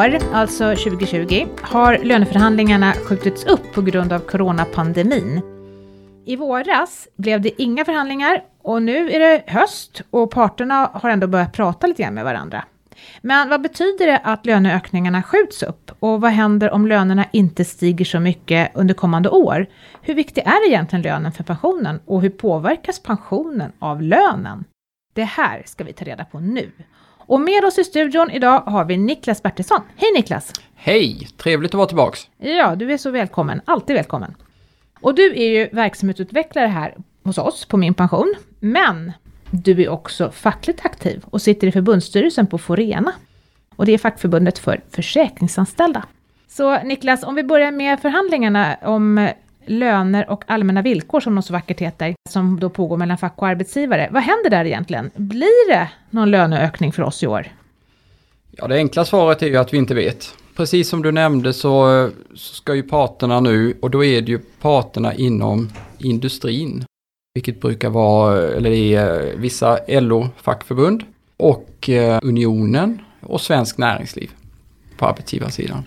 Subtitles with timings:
[0.00, 5.40] år, alltså 2020, har löneförhandlingarna skjutits upp på grund av coronapandemin.
[6.26, 11.26] I våras blev det inga förhandlingar och nu är det höst och parterna har ändå
[11.26, 12.64] börjat prata lite grann med varandra.
[13.20, 15.90] Men vad betyder det att löneökningarna skjuts upp?
[15.98, 19.66] Och vad händer om lönerna inte stiger så mycket under kommande år?
[20.02, 22.00] Hur viktig är egentligen lönen för pensionen?
[22.06, 24.64] Och hur påverkas pensionen av lönen?
[25.12, 26.70] Det här ska vi ta reda på nu.
[27.30, 29.80] Och med oss i studion idag har vi Niklas Bertilsson.
[29.96, 30.52] Hej Niklas!
[30.74, 31.28] Hej!
[31.36, 32.28] Trevligt att vara tillbaks.
[32.38, 33.60] Ja, du är så välkommen.
[33.64, 34.34] Alltid välkommen.
[35.00, 38.34] Och du är ju verksamhetsutvecklare här hos oss på Min Pension.
[38.60, 39.12] Men
[39.50, 43.12] du är också fackligt aktiv och sitter i förbundsstyrelsen på Forena.
[43.76, 46.04] Och det är fackförbundet för försäkringsanställda.
[46.48, 49.28] Så Niklas, om vi börjar med förhandlingarna om
[49.66, 53.48] löner och allmänna villkor som de så vackert heter, som då pågår mellan fack och
[53.48, 54.08] arbetsgivare.
[54.12, 55.10] Vad händer där egentligen?
[55.14, 57.46] Blir det någon löneökning för oss i år?
[58.50, 60.34] Ja, det enkla svaret är ju att vi inte vet.
[60.56, 64.38] Precis som du nämnde så, så ska ju parterna nu, och då är det ju
[64.38, 66.84] parterna inom industrin,
[67.34, 71.04] vilket brukar vara, eller det är eh, vissa LO-fackförbund
[71.36, 74.30] och eh, Unionen och Svensk Näringsliv
[74.96, 75.84] på arbetsgivarsidan.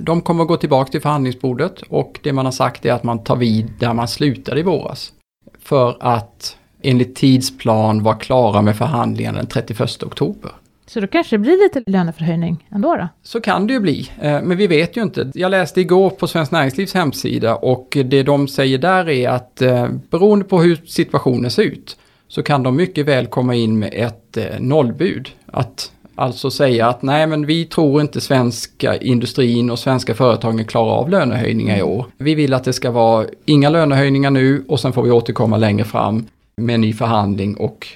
[0.00, 3.24] De kommer att gå tillbaka till förhandlingsbordet och det man har sagt är att man
[3.24, 5.12] tar vid där man slutade i våras.
[5.58, 10.50] För att enligt tidsplan vara klara med förhandlingarna den 31 oktober.
[10.86, 13.08] Så då kanske det blir lite löneförhöjning ändå då?
[13.22, 15.30] Så kan det ju bli, eh, men vi vet ju inte.
[15.34, 19.88] Jag läste igår på Svenskt Näringslivs hemsida och det de säger där är att eh,
[20.10, 21.96] beroende på hur situationen ser ut
[22.28, 25.28] så kan de mycket väl komma in med ett eh, nollbud.
[25.46, 30.92] Att alltså säga att nej men vi tror inte svenska industrin och svenska företagen klarar
[30.92, 32.06] av lönehöjningar i år.
[32.18, 35.84] Vi vill att det ska vara inga lönehöjningar nu och sen får vi återkomma längre
[35.84, 37.86] fram med en ny förhandling och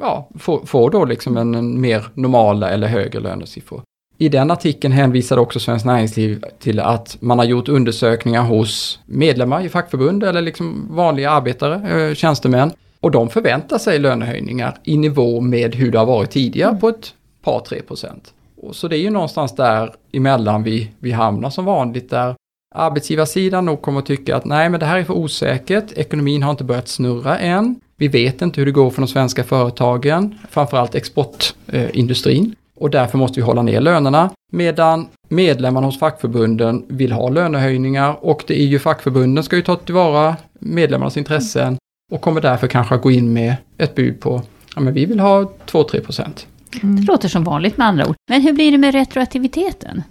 [0.00, 3.82] ja, få, få då liksom en, en mer normala eller högre lönesiffror.
[4.20, 9.64] I den artikeln hänvisar också Svenskt Näringsliv till att man har gjort undersökningar hos medlemmar
[9.64, 12.70] i fackförbund eller liksom vanliga arbetare, eh, tjänstemän.
[13.00, 17.14] Och de förväntar sig lönehöjningar i nivå med hur det har varit tidigare på ett
[17.48, 18.34] par, 3 procent.
[18.62, 22.34] Och så det är ju någonstans där emellan vi, vi hamnar som vanligt där
[22.74, 26.50] arbetsgivarsidan nog kommer att tycka att nej men det här är för osäkert, ekonomin har
[26.50, 27.80] inte börjat snurra än.
[27.96, 32.54] Vi vet inte hur det går för de svenska företagen, framförallt exportindustrin.
[32.76, 34.30] Och därför måste vi hålla ner lönerna.
[34.52, 39.76] Medan medlemmarna hos fackförbunden vill ha lönehöjningar och det är ju fackförbunden ska ju ta
[39.76, 41.76] tillvara medlemmarnas intressen
[42.12, 44.42] och kommer därför kanske att gå in med ett bud på,
[44.74, 46.46] ja men vi vill ha 2-3 procent.
[46.82, 46.96] Mm.
[46.96, 48.16] Det låter som vanligt med andra ord.
[48.30, 50.02] Men hur blir det med retroaktiviteten?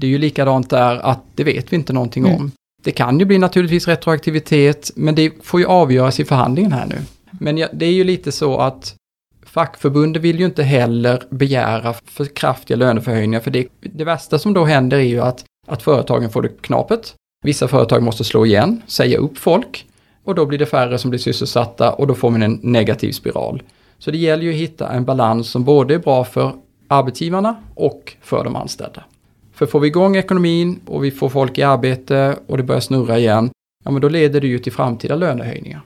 [0.00, 2.36] Det är ju likadant där att det vet vi inte någonting mm.
[2.36, 2.52] om.
[2.82, 6.96] Det kan ju bli naturligtvis retroaktivitet, men det får ju avgöras i förhandlingen här nu.
[7.30, 8.94] Men det är ju lite så att
[9.42, 14.64] fackförbunden vill ju inte heller begära för kraftiga löneförhöjningar, för det, det värsta som då
[14.64, 17.14] händer är ju att, att företagen får det knapet.
[17.44, 19.86] Vissa företag måste slå igen, säga upp folk
[20.24, 23.62] och då blir det färre som blir sysselsatta och då får man en negativ spiral.
[24.00, 26.52] Så det gäller ju att hitta en balans som både är bra för
[26.88, 29.04] arbetsgivarna och för de anställda.
[29.52, 33.18] För får vi igång ekonomin och vi får folk i arbete och det börjar snurra
[33.18, 33.50] igen,
[33.84, 35.80] ja men då leder det ju till framtida lönehöjningar.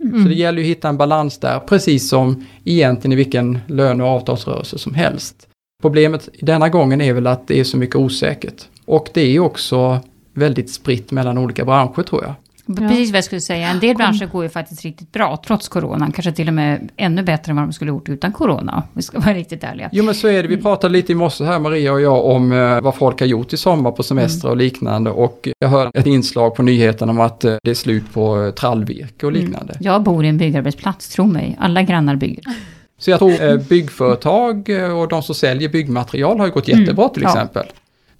[0.00, 0.22] Mm.
[0.22, 4.04] Så det gäller ju att hitta en balans där, precis som egentligen i vilken löne
[4.04, 5.48] och avtalsrörelse som helst.
[5.82, 8.64] Problemet denna gången är väl att det är så mycket osäkert.
[8.84, 9.98] Och det är också
[10.32, 12.34] väldigt spritt mellan olika branscher tror jag.
[12.66, 13.68] Precis vad jag skulle säga.
[13.68, 16.10] En del branscher går ju faktiskt riktigt bra trots corona.
[16.14, 18.82] Kanske till och med ännu bättre än vad de skulle gjort utan corona.
[18.92, 19.88] Vi ska vara riktigt ärliga.
[19.92, 20.48] Jo men så är det.
[20.48, 23.52] Vi pratade lite i morse här Maria och jag om eh, vad folk har gjort
[23.52, 25.10] i sommar på semester och liknande.
[25.10, 28.50] Och jag hörde ett inslag på nyheterna om att eh, det är slut på eh,
[28.50, 29.44] trallvirke och mm.
[29.44, 29.72] liknande.
[29.72, 29.84] Mm.
[29.84, 31.56] Jag bor i en byggarbetsplats, tro mig.
[31.60, 32.44] Alla grannar bygger.
[32.98, 34.68] Så jag tror byggföretag
[35.00, 37.32] och de som säljer byggmaterial har ju gått jättebra till mm.
[37.32, 37.66] exempel.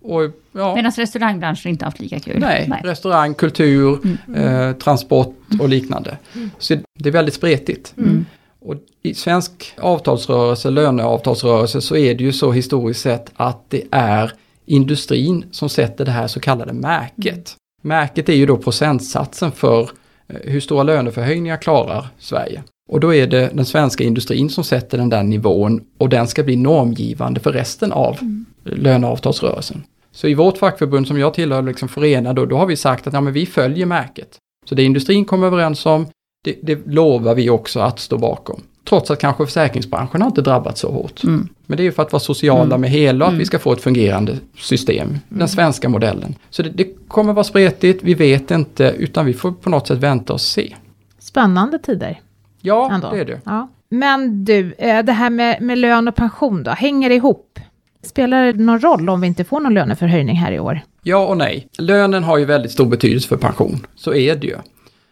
[0.06, 0.74] Och, ja.
[0.74, 2.38] Medan restaurangbranschen inte haft lika kul.
[2.38, 2.80] Nej, Nej.
[2.84, 4.34] restaurang, kultur, mm.
[4.34, 6.16] eh, transport och liknande.
[6.34, 6.50] Mm.
[6.58, 7.94] Så det är väldigt spretigt.
[7.98, 8.24] Mm.
[8.60, 14.32] Och I svensk avtalsrörelse, löneavtalsrörelse, så är det ju så historiskt sett att det är
[14.66, 17.26] industrin som sätter det här så kallade märket.
[17.26, 17.98] Mm.
[17.98, 19.90] Märket är ju då procentsatsen för
[20.28, 22.62] eh, hur stora löneförhöjningar klarar Sverige.
[22.88, 26.42] Och då är det den svenska industrin som sätter den där nivån och den ska
[26.42, 28.46] bli normgivande för resten av mm.
[28.64, 29.82] löneavtalsrörelsen.
[30.16, 33.12] Så i vårt fackförbund som jag tillhör, liksom Förena, då, då har vi sagt att
[33.12, 34.38] ja, men vi följer märket.
[34.68, 36.06] Så det industrin kommer överens om,
[36.44, 38.62] det, det lovar vi också att stå bakom.
[38.88, 41.24] Trots att kanske försäkringsbranschen har inte drabbats så hårt.
[41.24, 41.48] Mm.
[41.66, 42.80] Men det är ju för att vara sociala mm.
[42.80, 43.46] med hela och att vi mm.
[43.46, 45.08] ska få ett fungerande system.
[45.08, 45.20] Mm.
[45.28, 46.34] Den svenska modellen.
[46.50, 49.98] Så det, det kommer vara spretigt, vi vet inte, utan vi får på något sätt
[49.98, 50.74] vänta och se.
[51.18, 52.20] Spännande tider.
[52.60, 53.10] Ja, ändå.
[53.10, 53.40] det är det.
[53.44, 53.68] Ja.
[53.88, 57.60] Men du, eh, det här med, med lön och pension då, hänger det ihop?
[58.06, 60.80] Spelar det någon roll om vi inte får någon löneförhöjning här i år?
[61.02, 61.68] Ja och nej.
[61.78, 64.56] Lönen har ju väldigt stor betydelse för pension, så är det ju.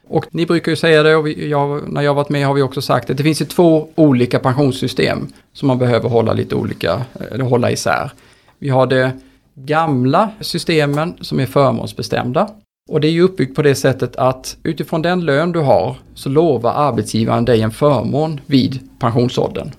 [0.08, 2.62] Och ni brukar ju säga det och vi, jag, när jag varit med har vi
[2.62, 7.02] också sagt att det finns ju två olika pensionssystem som man behöver hålla lite olika,
[7.32, 8.10] eller hålla isär.
[8.58, 9.12] Vi har det
[9.54, 12.48] gamla systemen som är förmånsbestämda.
[12.88, 16.28] Och det är ju uppbyggt på det sättet att utifrån den lön du har så
[16.28, 19.70] lovar arbetsgivaren dig en förmån vid pensionsåldern.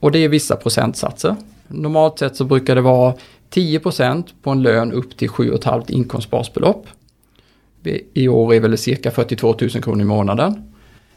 [0.00, 1.36] Och det är vissa procentsatser.
[1.68, 3.14] Normalt sett så brukar det vara
[3.50, 6.86] 10% på en lön upp till 7,5 inkomstbasbelopp.
[8.14, 10.72] I år är väl cirka 42 000 kronor i månaden.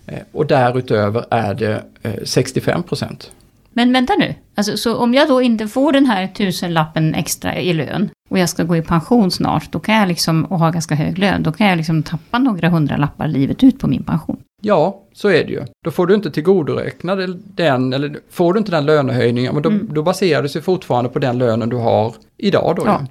[0.05, 2.83] Eh, och därutöver är det eh, 65
[3.73, 7.73] Men vänta nu, alltså, så om jag då inte får den här tusenlappen extra i
[7.73, 10.95] lön och jag ska gå i pension snart, då kan jag liksom, och ha ganska
[10.95, 14.37] hög lön, då kan jag liksom tappa några hundralappar livet ut på min pension.
[14.61, 15.65] Ja, så är det ju.
[15.83, 17.15] Då får du inte tillgodoräkna
[17.55, 19.89] den, eller får du inte den lönehöjningen, men då, mm.
[19.93, 22.83] då baserar det sig fortfarande på den lönen du har idag då.
[22.85, 23.05] Ja.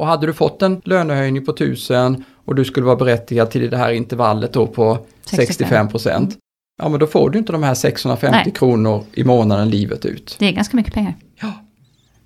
[0.00, 3.76] Och hade du fått en lönehöjning på 1000 och du skulle vara berättigad till det
[3.76, 6.28] här intervallet då på 65 procent.
[6.28, 6.40] Mm.
[6.82, 8.54] Ja men då får du inte de här 650 Nej.
[8.54, 10.36] kronor i månaden livet ut.
[10.38, 11.14] Det är ganska mycket pengar.
[11.40, 11.52] Ja.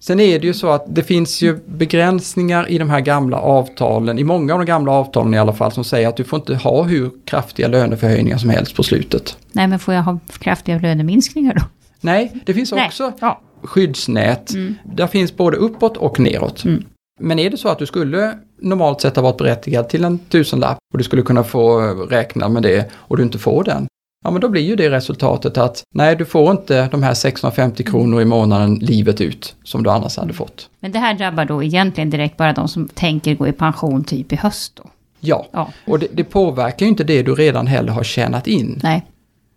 [0.01, 4.19] Sen är det ju så att det finns ju begränsningar i de här gamla avtalen,
[4.19, 6.55] i många av de gamla avtalen i alla fall, som säger att du får inte
[6.55, 9.37] ha hur kraftiga löneförhöjningar som helst på slutet.
[9.53, 11.63] Nej, men får jag ha kraftiga löneminskningar då?
[12.01, 12.87] Nej, det finns Nej.
[12.87, 13.41] också ja.
[13.63, 14.51] skyddsnät.
[14.51, 14.75] Mm.
[14.85, 16.65] Där finns både uppåt och neråt.
[16.65, 16.85] Mm.
[17.21, 20.79] Men är det så att du skulle normalt sett ha varit berättigad till en tusenlapp
[20.93, 21.81] och du skulle kunna få
[22.11, 23.87] räkna med det och du inte får den,
[24.25, 27.85] ja men då blir ju det resultatet att nej, du får inte de här 650
[27.85, 30.69] kronor i månaden livet ut som du annars hade fått.
[30.81, 34.33] Men det här drabbar då egentligen direkt bara de som tänker gå i pension typ
[34.33, 34.91] i höst då?
[35.21, 35.73] Ja, ja.
[35.87, 38.81] och det, det påverkar ju inte det du redan heller har tjänat in.
[38.83, 39.07] Nej.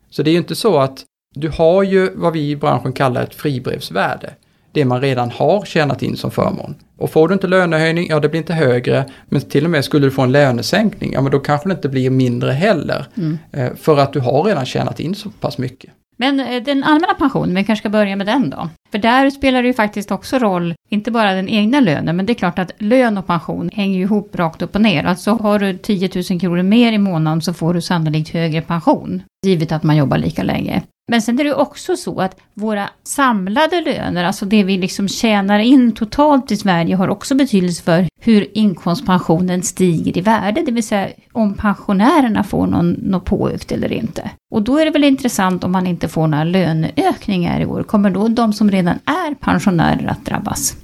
[0.09, 1.03] Så det är ju inte så att
[1.35, 4.33] du har ju vad vi i branschen kallar ett fribrevsvärde
[4.73, 6.75] det man redan har tjänat in som förmån.
[6.97, 10.07] Och får du inte lönehöjning, ja det blir inte högre, men till och med skulle
[10.07, 13.05] du få en lönesänkning, ja men då kanske det inte blir mindre heller.
[13.17, 13.37] Mm.
[13.51, 15.91] Eh, för att du har redan tjänat in så pass mycket.
[16.17, 18.69] Men eh, den allmänna pensionen, vi kanske ska börja med den då.
[18.91, 22.33] För där spelar det ju faktiskt också roll, inte bara den egna lönen, men det
[22.33, 25.03] är klart att lön och pension hänger ihop rakt upp och ner.
[25.03, 29.23] Alltså har du 10 000 kronor mer i månaden så får du sannolikt högre pension,
[29.45, 30.81] givet att man jobbar lika länge.
[31.07, 35.59] Men sen är det också så att våra samlade löner, alltså det vi liksom tjänar
[35.59, 40.63] in totalt i Sverige, har också betydelse för hur inkomstpensionen stiger i värde.
[40.65, 44.31] Det vill säga om pensionärerna får någon, någon påökt eller inte.
[44.51, 47.83] Och då är det väl intressant om man inte får några löneökningar i år.
[47.83, 50.75] Kommer då de som redan är pensionärer att drabbas?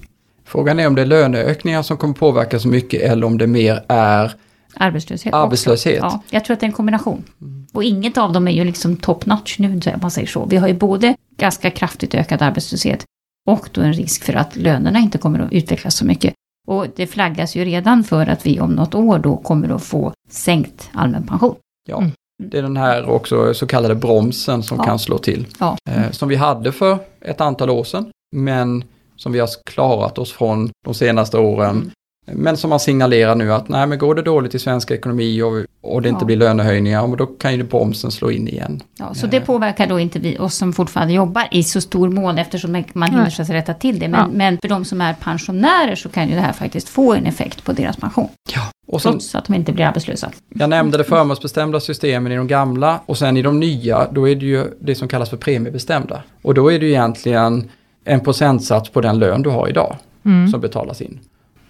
[0.45, 3.83] Frågan är om det är löneökningar som kommer påverka så mycket eller om det mer
[3.87, 4.31] är
[4.75, 5.33] Arbetslöshet.
[5.33, 5.99] Arbetslöshet.
[6.01, 7.23] Ja, jag tror att det är en kombination.
[7.41, 7.67] Mm.
[7.73, 10.45] Och inget av dem är ju liksom top notch nu, om man säger så.
[10.45, 13.05] Vi har ju både ganska kraftigt ökad arbetslöshet
[13.47, 16.33] och då en risk för att lönerna inte kommer att utvecklas så mycket.
[16.67, 20.13] Och det flaggas ju redan för att vi om något år då kommer att få
[20.29, 21.55] sänkt allmän pension.
[21.87, 22.11] Ja, mm.
[22.43, 24.83] det är den här också så kallade bromsen som ja.
[24.83, 25.47] kan slå till.
[25.59, 25.77] Ja.
[25.89, 28.83] Eh, som vi hade för ett antal år sedan, men
[29.15, 31.69] som vi har klarat oss från de senaste åren.
[31.69, 31.91] Mm.
[32.33, 35.65] Men som man signalerar nu att nej, men går det dåligt i svensk ekonomi och,
[35.81, 36.25] och det inte ja.
[36.25, 38.81] blir lönehöjningar, då kan ju bromsen slå in igen.
[38.99, 42.37] Ja, så det påverkar då inte vi, oss som fortfarande jobbar i så stor mån
[42.37, 44.07] eftersom man hinner sig rätta till det.
[44.07, 44.27] Men, ja.
[44.31, 47.63] men, för de som är pensionärer så kan ju det här faktiskt få en effekt
[47.63, 48.29] på deras pension.
[48.55, 48.61] Ja.
[48.87, 50.31] Och sen, Trots att de inte blir arbetslösa.
[50.49, 54.35] Jag nämnde det förmånsbestämda systemen i de gamla och sen i de nya då är
[54.35, 56.23] det ju det som kallas för premiebestämda.
[56.41, 57.69] Och då är det ju egentligen
[58.03, 60.47] en procentsats på den lön du har idag mm.
[60.47, 61.19] som betalas in.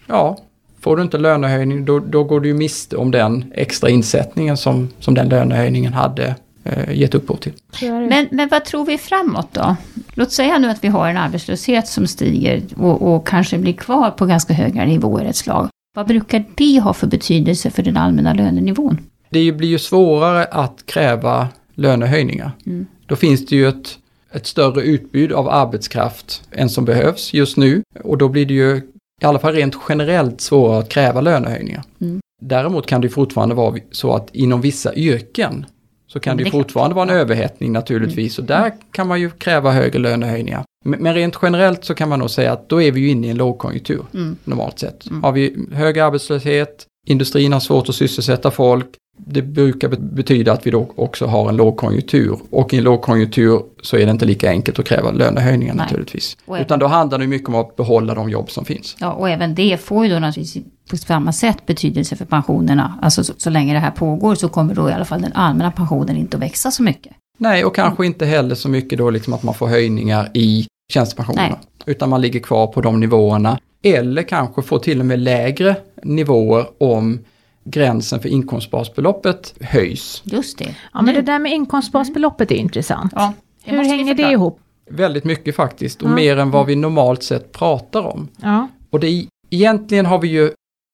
[0.07, 0.37] Ja,
[0.81, 4.89] Får du inte lönehöjning då, då går du ju miste om den extra insättningen som,
[4.99, 7.53] som den lönehöjningen hade eh, gett upphov till.
[7.81, 9.75] Men, men vad tror vi framåt då?
[10.13, 14.11] Låt säga nu att vi har en arbetslöshet som stiger och, och kanske blir kvar
[14.11, 15.67] på ganska höga nivåer ett slag.
[15.95, 18.97] Vad brukar det ha för betydelse för den allmänna lönenivån?
[19.29, 22.51] Det blir ju svårare att kräva lönehöjningar.
[22.65, 22.85] Mm.
[23.05, 23.97] Då finns det ju ett,
[24.33, 27.83] ett större utbud av arbetskraft än som behövs just nu.
[28.03, 28.81] Och då blir det ju
[29.19, 31.83] i alla fall rent generellt svårare att kräva lönehöjningar.
[32.01, 32.19] Mm.
[32.41, 35.65] Däremot kan det fortfarande vara så att inom vissa yrken
[36.07, 38.43] så kan det, det fortfarande vara en överhettning naturligtvis mm.
[38.43, 40.63] och där kan man ju kräva högre lönehöjningar.
[40.85, 43.29] Men rent generellt så kan man nog säga att då är vi ju inne i
[43.29, 44.37] en lågkonjunktur mm.
[44.43, 45.09] normalt sett.
[45.09, 45.23] Mm.
[45.23, 48.87] Har vi hög arbetslöshet, industrin har svårt att sysselsätta folk,
[49.25, 52.39] det brukar betyda att vi då också har en lågkonjunktur.
[52.49, 55.85] Och i en lågkonjunktur så är det inte lika enkelt att kräva lönehöjningar Nej.
[55.85, 56.37] naturligtvis.
[56.47, 58.95] Även, Utan då handlar det mycket om att behålla de jobb som finns.
[58.99, 62.99] Ja, och även det får ju då naturligtvis på samma sätt betydelse för pensionerna.
[63.01, 65.71] Alltså så, så länge det här pågår så kommer då i alla fall den allmänna
[65.71, 67.13] pensionen inte att växa så mycket.
[67.37, 71.47] Nej, och kanske inte heller så mycket då liksom att man får höjningar i tjänstepensionerna.
[71.47, 71.59] Nej.
[71.85, 73.59] Utan man ligger kvar på de nivåerna.
[73.83, 77.19] Eller kanske får till och med lägre nivåer om
[77.63, 80.21] gränsen för inkomstbasbeloppet höjs.
[80.25, 80.75] Just det.
[80.93, 83.13] Ja, men det där med inkomstbasbeloppet är intressant.
[83.15, 83.33] Ja,
[83.63, 84.59] Hur hänger det ihop?
[84.89, 86.15] Väldigt mycket faktiskt och Ja.
[86.15, 88.27] mer än vad vi normalt sett pratar om.
[88.41, 90.51] Ja, Och det, är- egentligen har vi ju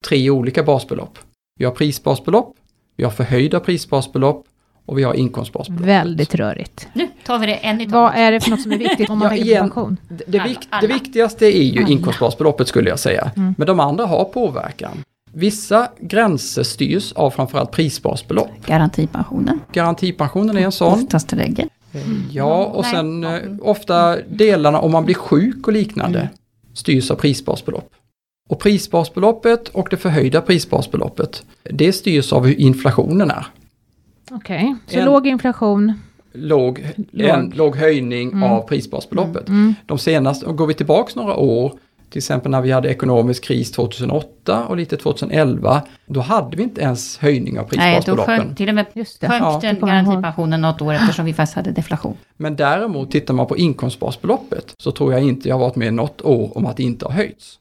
[0.08, 1.18] tre olika basbelopp.
[1.58, 2.54] Vi har prisbasbelopp,
[2.96, 4.44] vi har förhöjda prisbasbelopp
[4.86, 5.82] och vi har inkomstbasbelopp.
[5.86, 6.88] väldigt rörigt.
[6.94, 9.18] Nu tar vi det en i Vad är det för något som är viktigt om
[9.18, 9.68] man Ja, tänker igen.
[9.68, 9.96] på pension?
[10.26, 10.80] Det, Alla, alla.
[10.88, 11.88] det viktigaste är ju Alla.
[11.88, 13.30] inkomstbasbeloppet skulle jag säga.
[13.36, 13.54] Mm.
[13.58, 14.90] Men de andra har påverkan.
[15.32, 18.50] Vissa gränser styrs av framförallt prisbasbelopp.
[18.66, 19.60] Garantipensionen.
[19.72, 21.00] Garantipensionen är en sån.
[21.00, 21.68] Bostadstillägget.
[22.30, 22.90] Ja, och Nej.
[22.92, 26.30] sen eh, ofta delarna om man blir sjuk och liknande Mm.
[26.74, 27.90] styrs av prisbasbelopp.
[28.48, 33.46] Och prisbasbeloppet och det förhöjda prisbasbeloppet, det styrs av hur inflationen är.
[34.30, 35.92] Okej, så En- låg inflation.
[36.32, 37.28] Låg, Låg.
[37.28, 38.42] En låg höjning Mm.
[38.42, 39.48] av prisbasbeloppet.
[39.48, 39.74] Mm.
[39.86, 41.72] De senaste, och går vi tillbaks några år,
[42.10, 46.80] till exempel när vi hade ekonomisk kris 2008 och lite 2011, då hade vi inte
[46.80, 48.38] ens höjning av Nej, då prisbasbeloppen.
[48.46, 49.28] sjönk till och med Just det.
[49.28, 49.58] sjönk Ja.
[49.62, 52.16] den garantipensionen något år eftersom vi faktiskt hade deflation.
[52.36, 56.22] Men däremot tittar man på inkomstbasbeloppet så tror jag inte jag har varit med något
[56.22, 57.58] år om att det inte har höjts.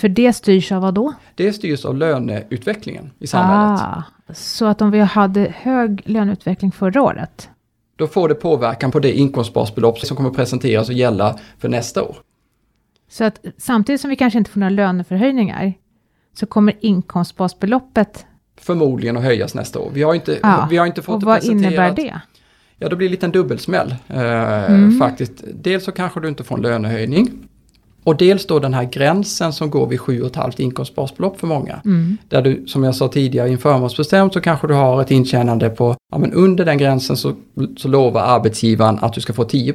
[0.00, 1.12] För det styrs av vad då?
[1.34, 3.80] Det styrs av löneutvecklingen i samhället.
[3.82, 4.02] Ah,
[4.32, 7.48] så att om vi hade hög löneutveckling förra året,
[7.96, 12.16] Då får det påverkan på det inkomstbasbelopp som kommer presenteras och gälla för nästa år.
[13.10, 15.72] så att samtidigt som vi kanske inte får några löneförhöjningar,
[16.34, 18.26] så kommer inkomstbasbeloppet,
[18.60, 19.90] Förmodligen att höjas nästa år.
[19.94, 21.72] Vi har inte, Ja, vi har inte fått och det vad presenterat.
[21.72, 22.20] innebär det?
[22.78, 24.98] Ja, det blir en liten dubbelsmäll eh, Mm.
[24.98, 25.44] faktiskt.
[25.54, 27.30] Dels så kanske du inte får en lönehöjning.
[28.04, 31.80] Och dels då den här gränsen som går vid 7,5 inkomstbasbelopp för många.
[31.84, 32.16] Mm.
[32.28, 35.70] Där du, som jag sa tidigare, i en förmånsbestämd så kanske du har ett intjänande
[35.70, 37.32] på, ja men under den gränsen så,
[37.76, 39.74] så lovar arbetsgivaren att du ska få 10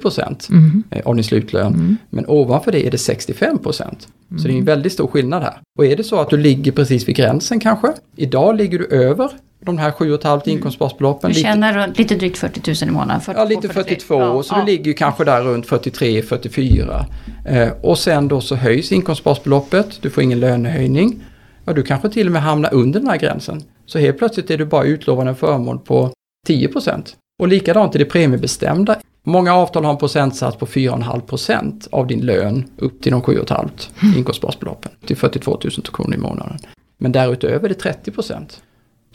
[0.50, 0.84] Mm.
[0.90, 1.74] eh, av din slutlön.
[1.74, 1.98] Mm.
[2.10, 5.58] Men ovanför det är det 65% Så det är en väldigt stor skillnad här.
[5.78, 9.32] Och är det så att du ligger precis vid gränsen kanske, idag ligger du över
[9.66, 11.30] de här 7,5 inkomstbasbeloppen.
[11.32, 13.22] Du lite- tjänar runt- lite drygt 40 000 i månaden.
[13.22, 14.60] 42, Ja, lite 42, Ja, så ja.
[14.60, 17.06] du ligger ju kanske där runt 43-44.
[17.46, 21.24] Eh, och sen då så höjs inkomstbasbeloppet, du får ingen lönehöjning.
[21.66, 23.64] Ja, du kanske till och med hamnar under den här gränsen.
[23.86, 26.12] Så helt plötsligt är du bara utlovad en förmån på
[26.48, 26.70] 10
[27.40, 28.96] Och likadant är det premiebestämda.
[29.28, 33.70] Många avtal har en procentsats på 4,5% av din lön upp till de 7,5
[34.18, 36.58] inkomstbasbeloppen, till 42 000 kronor i månaden.
[36.98, 38.12] Men därutöver är det 30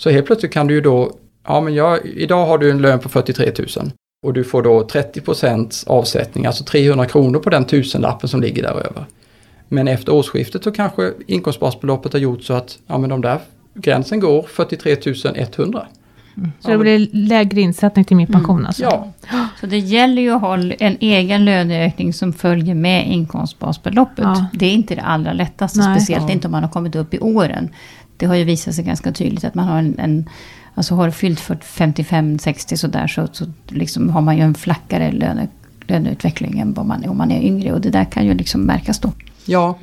[0.00, 1.12] Så helt plötsligt kan du ju då,
[1.46, 3.90] ja men jag, idag har du en lön på 43 000
[4.26, 8.70] och du får då 30% avsättning, alltså 300 kronor på den tusenlappen som ligger där
[8.70, 9.04] över.
[9.68, 13.38] Men efter årsskiftet så kanske inkomstbasbeloppet har gjort så att ja, men de där
[13.74, 14.96] gränsen går 43
[15.34, 15.86] 100.
[16.60, 18.82] Så det blir lägre insättning till min pension alltså?
[18.82, 19.08] Ja,
[19.60, 24.24] Så det gäller ju att ha en egen löneökning som följer med inkomstbasbeloppet.
[24.24, 24.46] Ja.
[24.52, 25.96] Det är inte det allra lättaste, Nej.
[26.00, 26.34] speciellt Ja.
[26.34, 27.68] inte om man har kommit upp i åren.
[28.20, 30.28] Det har ju visat sig ganska tydligt att man har en, en
[30.74, 35.48] alltså har du fyllt 55-60 sådär så, så liksom har man ju en flackare löne,
[35.86, 37.72] löneutveckling än vad man om man är yngre.
[37.72, 39.12] Och det där kan ju liksom märkas då.
[39.44, 39.78] ja.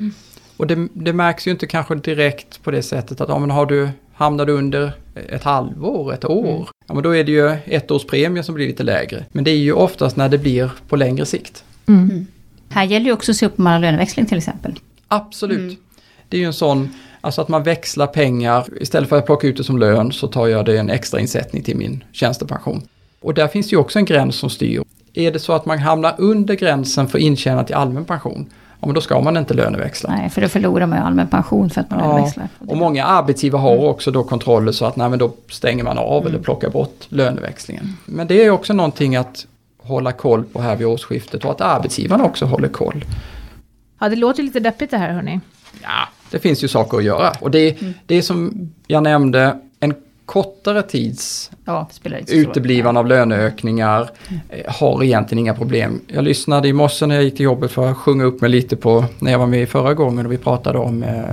[0.56, 3.66] och det, det märks ju inte kanske direkt på det sättet att ja, men har
[3.66, 4.92] du, hamnar du under
[5.28, 8.66] ett halvår, ett år, ja men då är det ju ett års premie som blir
[8.66, 9.24] lite lägre.
[9.32, 11.64] Men det är ju oftast när det blir på längre sikt.
[11.86, 12.26] Mm.
[12.68, 14.74] Här gäller ju också att se upp om man har löneväxling till exempel.
[15.08, 15.58] Absolut.
[15.58, 15.76] Mm.
[16.28, 16.90] Det är ju en sån,
[17.28, 20.46] alltså att man växlar pengar, istället för att plocka ut det som lön så tar
[20.46, 22.82] jag det en extra insättning till min tjänstepension.
[23.20, 24.82] Och där finns det ju också en gräns som styr.
[25.14, 28.46] Är det så att man hamnar under gränsen för intjänat till allmän pension,
[28.80, 30.10] ja men då ska man inte löneväxla.
[30.10, 32.48] Nej, för då förlorar man ju allmän pension för att man Ja, löneväxlar.
[32.68, 33.84] Och många arbetsgivare har Mm.
[33.84, 37.96] också då kontroller så att nej, men då stänger man av eller plockar bort löneväxlingen.
[38.06, 39.46] Men det är också någonting att
[39.82, 43.04] hålla koll på här vid årsskiftet och att arbetsgivaren också håller koll.
[44.00, 45.40] Ja, det låter lite deppigt det här hörni.
[45.82, 47.32] Ja, det finns ju saker att göra.
[47.40, 49.94] Och det, det är som jag nämnde, en
[50.26, 54.10] kortare tids Ja, det uteblivande av löneökningar
[54.48, 56.00] eh, har egentligen inga problem.
[56.06, 58.76] Jag lyssnade i morse när jag gick till jobbet för att sjunga upp mig lite
[58.76, 61.24] på när jag var med förra gången och vi pratade om eh,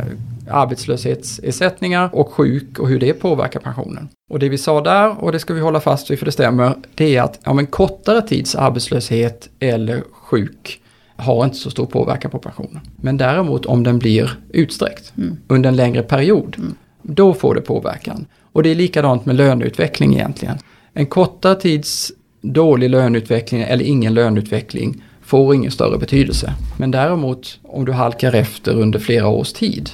[0.50, 4.10] arbetslöshetsersättningar och sjuk och hur det påverkar pensionen.
[4.30, 6.75] Och det vi sa där, och det ska vi hålla fast vid för det stämmer,
[6.96, 10.82] det är att ja, men kortare tids arbetslöshet eller sjuk
[11.17, 12.79] har inte så stor påverkan på pensionen.
[12.95, 15.38] Men däremot om den blir utsträckt Mm.
[15.48, 16.55] under en längre period,
[17.01, 18.25] då får det påverkan.
[18.51, 20.57] Och det är likadant med löneutveckling egentligen.
[20.93, 26.53] En kortare tids dålig löneutveckling eller ingen löneutveckling får ingen större betydelse.
[26.77, 29.89] Men däremot om du halkar efter under flera års tid,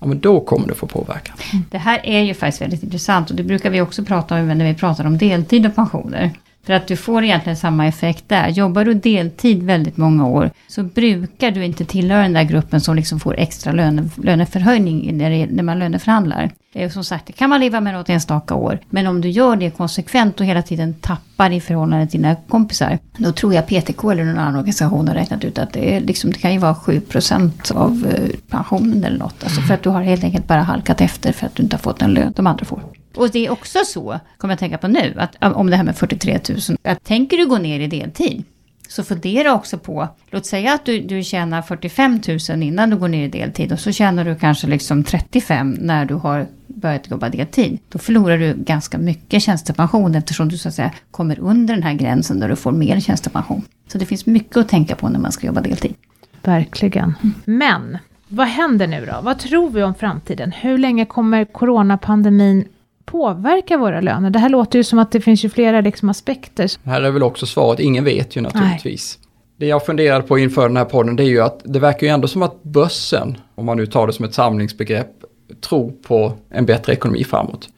[0.00, 1.36] ja men då kommer det få påverkan.
[1.70, 4.72] Det här är ju faktiskt väldigt intressant och det brukar vi också prata om när
[4.72, 6.30] vi pratar om deltid och pensioner.
[6.62, 8.48] För att du får egentligen samma effekt där.
[8.48, 12.96] Jobbar du deltid väldigt många år så brukar du inte tillhöra den där gruppen som
[12.96, 16.50] liksom får extra löne, löneförhöjning när, det, när man löneförhandlar.
[16.90, 18.78] Som sagt, det kan man leva med något enstaka år.
[18.90, 22.98] Men om du gör det konsekvent och hela tiden tappar i förhållande till dina kompisar.
[23.16, 26.30] Då tror jag PTK eller någon annan organisation har räknat ut att det, är liksom,
[26.30, 29.44] det kan ju vara 7% av eh, pensionen eller något.
[29.44, 31.80] Alltså för att du har helt enkelt bara halkat efter för att du inte har
[31.80, 32.82] fått den lön de andra får.
[33.14, 35.96] Och det är också så, kommer jag tänka på nu, att om det här med
[35.96, 38.44] 43 000, att tänker du gå ner i deltid,
[38.88, 43.08] så fundera också på, låt säga att du, du tjänar 45 000 innan du går
[43.08, 47.28] ner i deltid och så tjänar du kanske liksom 35 när du har börjat jobba
[47.28, 47.78] deltid.
[47.88, 51.94] Då förlorar du ganska mycket tjänstepension eftersom du så att säga kommer under den här
[51.94, 53.62] gränsen där du får mer tjänstepension.
[53.92, 55.94] Så det finns mycket att tänka på när man ska jobba deltid.
[56.42, 57.14] Verkligen.
[57.44, 57.98] Men
[58.28, 59.20] vad händer nu då?
[59.22, 60.52] Vad tror vi om framtiden?
[60.52, 62.64] Hur länge kommer coronapandemin
[63.10, 64.30] påverka våra löner?
[64.30, 66.70] Det här låter ju som att det finns ju flera liksom aspekter.
[66.84, 69.18] Här är väl också svaret, ingen vet ju naturligtvis.
[69.20, 69.26] Nej.
[69.56, 72.12] Det jag funderade på inför den här podden det är ju att det verkar ju
[72.12, 75.24] ändå som att börsen, om man nu tar det som ett samlingsbegrepp,
[75.60, 77.68] tror på en bättre ekonomi framåt.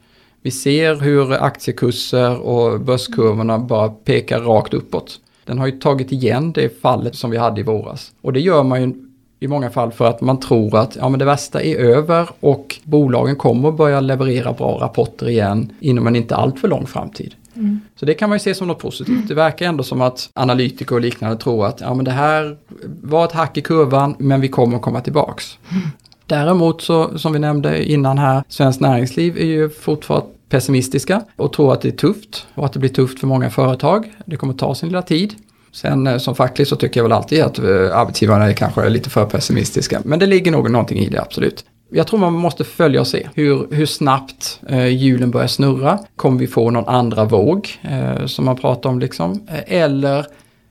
[0.42, 5.20] Vi ser hur aktiekurser och börskurvorna bara pekar rakt uppåt.
[5.44, 8.12] Den har ju tagit igen det fallet som vi hade i våras.
[8.20, 8.94] Och det gör man ju
[9.42, 12.78] i många fall för att man tror att ja, men det värsta är över och
[12.84, 17.34] bolagen kommer börja leverera bra rapporter igen inom en inte alltför lång framtid.
[17.54, 17.80] Mm.
[17.96, 19.28] Så det kan man ju se som något positivt.
[19.28, 22.56] Det verkar ändå som att analytiker och liknande tror att ja, men det här
[23.02, 25.58] var ett hack i kurvan men vi kommer komma tillbaks.
[25.70, 25.82] Mm.
[26.26, 31.72] Däremot så, som vi nämnde innan här, Svenskt Näringsliv är ju fortfarande pessimistiska och tror
[31.72, 34.12] att det är tufft och att det blir tufft för många företag.
[34.26, 35.34] Det kommer ta sin lilla tid.
[35.72, 39.10] Sen eh, som facklig så tycker jag väl alltid att eh, arbetsgivarna är kanske lite
[39.10, 40.00] för pessimistiska.
[40.04, 41.64] Men det ligger nog någonting i det, absolut.
[41.94, 45.98] Jag tror man måste följa och se hur, hur snabbt eh, hjulen börjar snurra.
[46.16, 49.46] Kommer vi få någon andra våg eh, som man pratar om liksom?
[49.48, 50.26] Eh, eller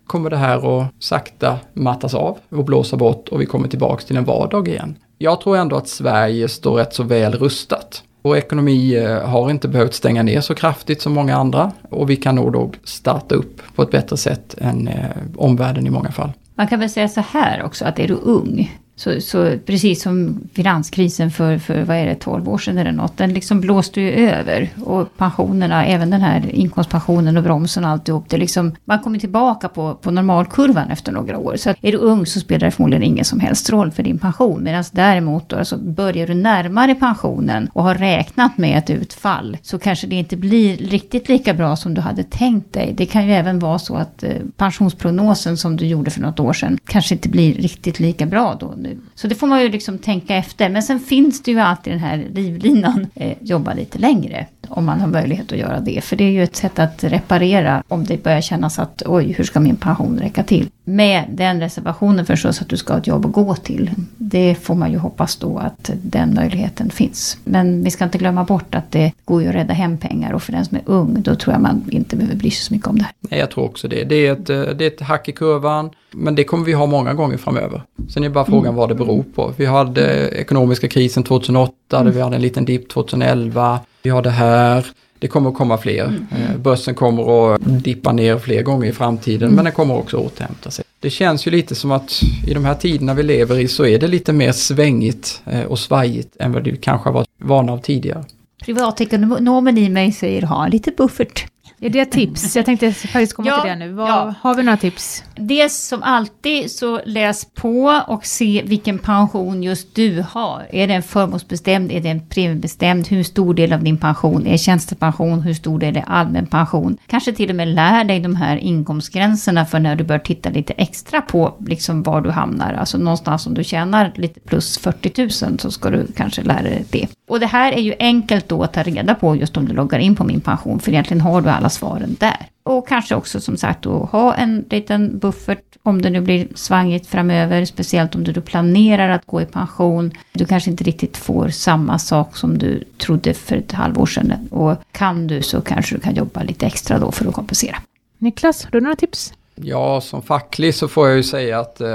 [0.07, 4.17] kommer det här att sakta mattas av och blåsa bort och vi kommer tillbaks till
[4.17, 4.95] en vardag igen?
[5.17, 8.03] Jag tror ändå att Sverige står rätt så väl rustat.
[8.21, 12.15] Vår ekonomi eh, har inte behövt stänga ner så kraftigt som många andra och vi
[12.15, 15.05] kan nog då starta upp på ett bättre sätt än eh,
[15.37, 16.31] omvärlden i många fall.
[16.55, 20.39] Man kan väl säga så här också att är du ung så, så, precis som
[20.53, 24.11] finanskrisen för, för, vad är det, 12 år sedan eller något, den liksom blåste ju
[24.11, 24.69] över.
[24.83, 29.69] Och pensionerna, även den här inkomstpensionen och bromsen och alltihop, det liksom, man kommer tillbaka
[29.69, 31.55] på, på normalkurvan efter några år.
[31.55, 34.19] Så att är du ung så spelar det förmodligen ingen som helst roll för din
[34.19, 34.63] pension.
[34.63, 39.79] Medan däremot då, alltså börjar du närmare pensionen och har räknat med ett utfall, så
[39.79, 42.93] kanske det inte blir riktigt lika bra som du hade tänkt dig.
[42.97, 46.53] Det kan ju även vara så att eh, pensionsprognosen som du gjorde för något år
[46.53, 48.90] sedan kanske inte blir riktigt lika bra då nu.
[49.15, 50.69] Så det får man ju liksom tänka efter.
[50.69, 54.45] Men sen finns det ju alltid den här livlinan, eh, jobba lite längre.
[54.67, 56.03] Om man har möjlighet att göra det.
[56.03, 59.43] För det är ju ett sätt att reparera om det börjar kännas att oj, hur
[59.43, 60.69] ska min pension räcka till?
[60.91, 63.91] Med den reservationen förstås att du ska ha ett jobb att gå till.
[64.17, 67.37] Det får man ju hoppas då att den möjligheten finns.
[67.43, 70.43] Men vi ska inte glömma bort att det går ju att rädda hem pengar och
[70.43, 72.87] för den som är ung då tror jag man inte behöver bry sig så mycket
[72.87, 73.13] om det här.
[73.19, 74.03] Nej, jag tror också det.
[74.03, 75.89] Det är ett, eh, det är ett hack i kurvan.
[76.11, 77.83] Men det kommer vi ha många gånger framöver.
[78.09, 78.75] Sen är bara frågan mm.
[78.75, 79.53] vad det beror på.
[79.57, 82.13] Vi hade ekonomiska krisen 2008, mm.
[82.13, 83.79] vi hade en liten dipp 2011.
[84.03, 84.85] Vi har det här.
[85.21, 86.03] Det kommer att komma fler.
[86.03, 86.25] Mm.
[86.31, 89.55] Eh, börsen kommer att dippa ner fler gånger i framtiden mm.
[89.55, 90.85] men den kommer också att återhämta sig.
[90.99, 93.99] Det känns ju lite som att i de här tiderna vi lever i så är
[93.99, 97.77] det lite mer svängigt eh, och svajigt än vad du kanske har varit vana av
[97.77, 98.23] tidigare.
[98.65, 101.45] Privatekonomen i mig säger ha lite buffert.
[101.83, 102.55] Är det tips?
[102.55, 103.91] Jag tänkte faktiskt komma ja, till det nu.
[103.91, 104.33] Vad, ja.
[104.41, 105.23] Har vi några tips?
[105.35, 110.67] Det som alltid så läs på och se vilken pension just du har.
[110.71, 111.91] Är den förmånsbestämd?
[111.91, 113.07] Är den premiebestämd?
[113.07, 115.41] Hur stor del av din pension är tjänstepension?
[115.41, 116.97] Hur stor del är allmän pension?
[117.07, 120.73] Kanske till och med lär dig de här inkomstgränserna för när du bör titta lite
[120.73, 122.73] extra på liksom var du hamnar.
[122.73, 126.85] Alltså någonstans om du tjänar lite plus 40 000 så ska du kanske lära dig
[126.89, 127.07] det.
[127.29, 129.99] Och det här är ju enkelt då att ta reda på just om du loggar
[129.99, 130.79] in på min pension.
[130.79, 132.47] För egentligen har du alla svaren där.
[132.63, 137.07] Och kanske också som sagt då ha en liten buffert om det nu blir svangigt
[137.07, 137.65] framöver.
[137.65, 140.11] Speciellt om du då planerar att gå i pension.
[140.33, 144.33] Du kanske inte riktigt får samma sak som du trodde för ett halvår sedan.
[144.51, 147.77] Och kan du så kanske du kan jobba lite extra då för att kompensera.
[148.17, 149.33] Niklas, har du några tips?
[149.55, 151.89] Ja, som facklig så får jag ju säga att eh,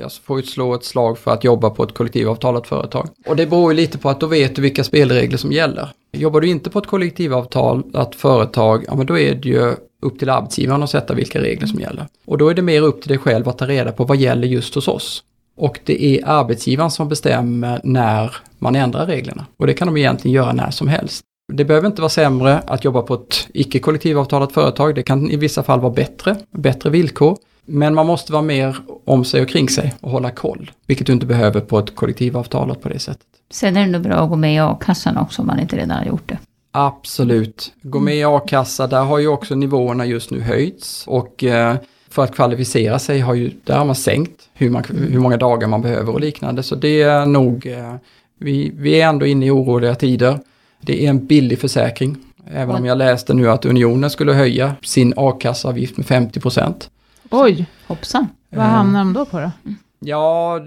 [0.00, 3.08] jag får ju slå ett slag för att jobba på ett kollektivavtalat företag.
[3.26, 5.92] Och det beror ju lite på att då vet du vilka spelregler som gäller.
[6.12, 10.18] Jobbar du inte på ett kollektivavtal, att företag, ja men då är det ju upp
[10.18, 12.06] till arbetsgivaren att sätta vilka regler som gäller.
[12.26, 14.48] Och då är det mer upp till dig själv att ta reda på vad gäller
[14.48, 15.24] just hos oss.
[15.56, 19.46] Och det är arbetsgivaren som bestämmer när man ändrar reglerna.
[19.56, 21.24] Och det kan de egentligen göra när som helst.
[21.52, 24.94] Det behöver inte vara sämre att jobba på ett icke kollektivavtalat företag.
[24.94, 27.36] Det kan i vissa fall vara bättre, bättre villkor.
[27.72, 30.70] Men man måste vara mer om sig och kring sig och hålla koll.
[30.86, 33.26] Vilket du inte behöver på ett kollektivavtalat på det sättet.
[33.50, 35.90] Sen är det nog bra att gå med i a-kassan också om man inte redan
[35.90, 36.38] har gjort det.
[36.72, 37.72] Absolut.
[37.82, 41.04] Gå med i a-kassa, där har ju också nivåerna just nu höjts.
[41.06, 41.76] Och eh,
[42.08, 45.68] för att kvalificera sig har ju, där har man sänkt hur, man, hur många dagar
[45.68, 46.62] man behöver och liknande.
[46.62, 47.94] Så det är nog, eh,
[48.38, 50.38] vi, vi är ändå inne i oroliga tider.
[50.80, 52.16] Det är en billig försäkring.
[52.52, 56.90] Även om jag läste nu att Unionen skulle höja sin a-kassaavgift med 50 procent.
[57.30, 58.28] Oj, Hoppsan.
[58.50, 59.50] vad hamnar de då på då?
[59.98, 60.60] Ja,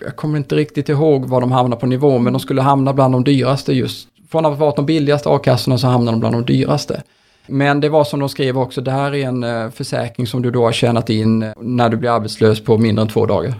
[0.00, 3.14] jag kommer inte riktigt ihåg vad de hamnar på nivå, men de skulle hamna bland
[3.14, 4.08] de dyraste just.
[4.30, 7.02] Från att ha varit de billigaste a-kassorna så hamnar de bland de dyraste.
[7.46, 10.50] Men det var som de skrev också, det här är en eh, försäkring som du
[10.50, 13.54] då har tjänat in eh, när du blir arbetslös på mindre än två dagar.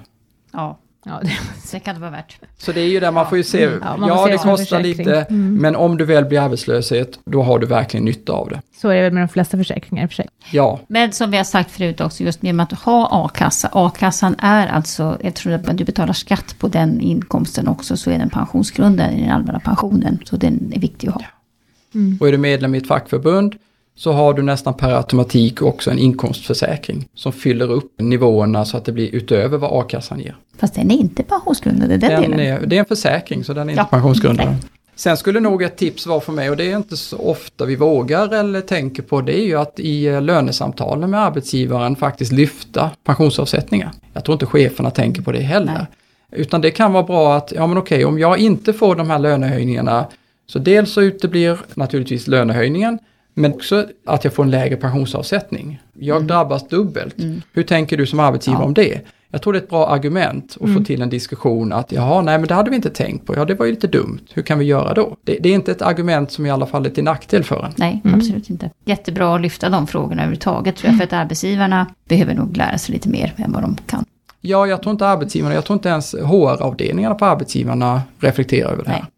[0.53, 1.33] Ja, Ja, det,
[1.73, 2.37] det kan det vara värt.
[2.59, 5.27] Så det är ju där man får ju se, Ja, ja, se det kostar lite,
[5.31, 5.55] Mm.
[5.57, 8.61] men om du väl blir arbetslöshet, då har du verkligen nytta av det.
[8.81, 10.29] så är det väl med de flesta försäkringar i och för sig.
[10.53, 13.69] Ja, Men som vi har sagt förut också, just med att ha a-kassa.
[13.73, 18.19] A-kassan är alltså, jag tror att du betalar skatt på den inkomsten också, så är
[18.19, 20.19] den pensionsgrunden i den allmänna pensionen.
[20.25, 21.23] Så den är viktig att ha.
[22.21, 23.55] och är du medlem i ett fackförbund
[23.95, 28.85] så har du nästan per automatik också en inkomstförsäkring som fyller upp nivåerna så att
[28.85, 30.37] det blir utöver vad a-kassan ger.
[30.59, 32.41] Fast den är inte pensionsgrundande, den, Den delen.
[32.41, 33.85] är, det är en försäkring så den är inte Ja.
[33.91, 34.53] pensionsgrundande.
[34.53, 34.61] Nej.
[34.95, 37.77] Sen skulle nog ett tips vara för mig, och det är inte så ofta vi
[37.77, 42.91] vågar eller tänker på, det är ju att i eh, lönesamtalen med arbetsgivaren faktiskt lyfta
[43.05, 43.91] pensionsavsättningar.
[44.13, 45.73] Jag tror inte cheferna tänker på det heller.
[45.73, 45.87] Nej.
[46.41, 49.19] Utan det kan vara bra att, ja men okej, om jag inte får de här
[49.19, 50.07] lönehöjningarna,
[50.47, 52.99] så dels så uteblir naturligtvis lönehöjningen,
[53.35, 55.81] men också att jag får en lägre pensionsavsättning.
[55.99, 57.19] Jag drabbas dubbelt.
[57.19, 57.43] Mm.
[57.53, 58.67] Hur tänker du som arbetsgivare Ja.
[58.67, 59.01] om det?
[59.35, 62.39] Jag tror det är ett bra argument att få till en diskussion att jaha, nej
[62.39, 64.59] men det hade vi inte tänkt på, ja det var ju lite dumt, hur kan
[64.59, 65.17] vi göra då?
[65.25, 67.73] Det, det är inte ett argument som i alla fall är till nackdel för en.
[67.77, 68.71] Nej, absolut inte.
[68.85, 72.93] Jättebra att lyfta de frågorna överhuvudtaget tror jag, för att arbetsgivarna behöver nog lära sig
[72.95, 74.05] lite mer än vad de kan.
[74.41, 78.91] Ja, jag tror inte arbetsgivarna, jag tror inte ens HR-avdelningarna på arbetsgivarna reflekterar över det
[78.91, 78.99] här.
[79.01, 79.09] Nej.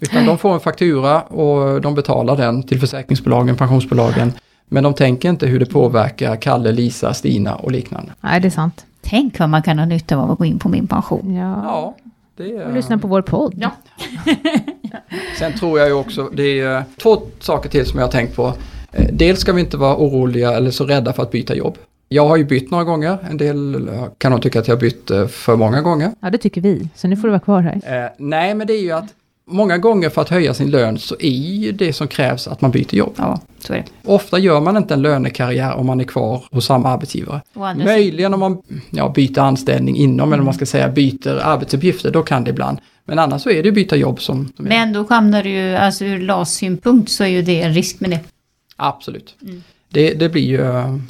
[0.00, 4.32] Utan de får en faktura och de betalar den till försäkringsbolagen, pensionsbolagen.
[4.68, 8.12] Men de tänker inte hur det påverkar Kalle, Lisa, Stina och liknande.
[8.20, 8.86] Nej, det är sant.
[9.02, 11.34] Tänk vad man kan ha nytta av att gå in på min pension.
[11.34, 11.60] Ja.
[11.64, 11.94] Ja,
[12.36, 12.66] det är...
[12.66, 13.54] Och lyssna på vår podd.
[13.56, 13.70] Ja.
[15.38, 18.52] Sen tror jag ju också, det är två saker till som jag har tänkt på.
[18.92, 21.78] Eh, Dels ska vi inte vara oroliga eller så rädda för att byta jobb.
[22.08, 25.10] Jag har ju bytt några gånger, en del kan nog tycka att jag har bytt
[25.10, 26.12] eh, för många gånger.
[26.20, 26.88] Ja, det tycker vi.
[26.94, 28.04] Så nu får du vara kvar här.
[28.04, 29.06] Eh, nej, men det är ju att
[29.46, 32.70] många gånger för att höja sin lön så är ju det som krävs att man
[32.70, 33.14] byter jobb.
[33.16, 33.84] Ja, så är det.
[34.04, 37.40] Ofta gör man inte en lönekarriär om man är kvar hos samma arbetsgivare.
[37.76, 42.22] Möjligen om man ja, byter anställning inom, eller om man ska säga byter arbetsuppgifter, då
[42.22, 42.78] kan det ibland.
[43.04, 44.52] Men annars så är det ju byta jobb som...
[44.56, 44.64] som.
[44.64, 48.10] Men då hamnar det ju, alltså ur LAS-synpunkt så är ju det en risk med
[48.10, 48.20] det.
[48.76, 49.36] Absolut.
[49.88, 50.58] Det, det blir ju,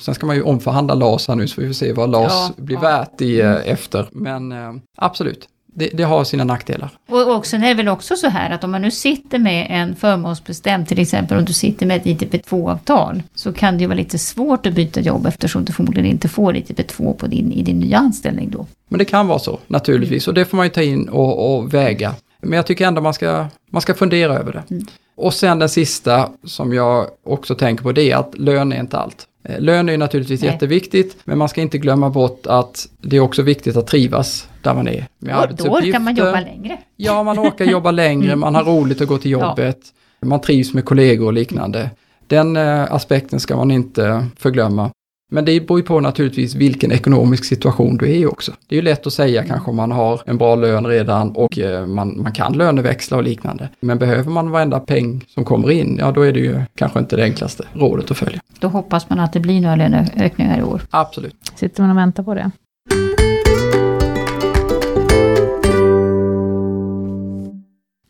[0.01, 2.51] sen ska man ju omförhandla LAS här nu så vi får se vad LAS Ja,
[2.57, 2.81] blir ja.
[2.81, 4.09] värt i, eh, efter.
[4.12, 6.90] Men eh, absolut, det, det har sina nackdelar.
[7.08, 9.66] Och, och sen är det väl också så här att om man nu sitter med
[9.70, 13.96] en förmånsbestämd, till exempel om du sitter med ett ITP2-avtal, så kan det ju vara
[13.96, 17.78] lite svårt att byta jobb eftersom du förmodligen inte får ITP2 på din, i din
[17.78, 18.66] nya anställning då.
[18.88, 21.74] Men det kan vara så naturligtvis och det får man ju ta in och, och
[21.74, 22.14] väga.
[22.40, 24.74] Men jag tycker ändå man ska, man ska fundera över det.
[24.74, 24.86] Mm.
[25.16, 28.98] Och sen den sista som jag också tänker på det är att lön är inte
[28.98, 29.26] allt.
[29.48, 30.50] Eh, Lön är ju naturligtvis Nej.
[30.50, 34.74] jätteviktigt men man ska inte glömma bort att det är också viktigt att trivas där
[34.74, 35.06] man är.
[35.18, 36.78] Med Och då orkar man jobba längre.
[36.96, 39.78] Ja, man orkar jobba längre, man har roligt att gå till jobbet,
[40.20, 41.90] man trivs med kollegor och liknande.
[42.26, 44.90] Den eh, aspekten ska man inte förglömma.
[45.28, 48.52] Men det beror ju på naturligtvis vilken ekonomisk situation du är i också.
[48.66, 51.58] Det är ju lätt att säga kanske om man har en bra lön redan och
[51.58, 53.68] eh, man, man kan löneväxla och liknande.
[53.80, 57.16] Men behöver man varenda peng som kommer in, ja då är det ju kanske inte
[57.16, 58.40] det enklaste rådet att följa.
[58.58, 60.82] Då hoppas man att det blir några löneökningar i år.
[60.90, 61.36] Absolut.
[61.54, 62.50] Sitter man och väntar på det.